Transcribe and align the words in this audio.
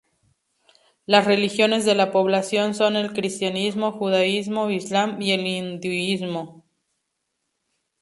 Las 1.05 1.25
religiones 1.25 1.85
de 1.85 1.93
la 1.93 2.11
población 2.11 2.73
son 2.73 2.95
el 2.95 3.13
cristianismo, 3.13 3.91
judaísmo, 3.91 4.71
islam 4.71 5.21
y 5.21 5.31
el 5.33 5.45
hinduismo. 5.45 6.65